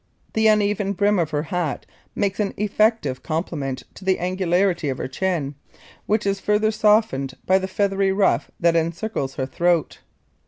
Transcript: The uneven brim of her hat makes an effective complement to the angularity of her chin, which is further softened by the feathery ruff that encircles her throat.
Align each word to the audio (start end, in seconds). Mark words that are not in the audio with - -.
The 0.33 0.47
uneven 0.47 0.93
brim 0.93 1.19
of 1.19 1.29
her 1.29 1.43
hat 1.43 1.85
makes 2.15 2.39
an 2.39 2.55
effective 2.57 3.21
complement 3.21 3.83
to 3.93 4.03
the 4.03 4.17
angularity 4.19 4.89
of 4.89 4.97
her 4.97 5.07
chin, 5.07 5.53
which 6.07 6.25
is 6.25 6.39
further 6.39 6.71
softened 6.71 7.35
by 7.45 7.59
the 7.59 7.67
feathery 7.67 8.11
ruff 8.11 8.49
that 8.59 8.75
encircles 8.75 9.35
her 9.35 9.45
throat. 9.45 9.99